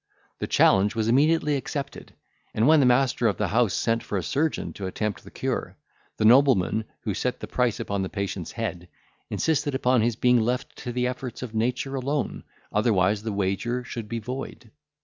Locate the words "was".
0.95-1.07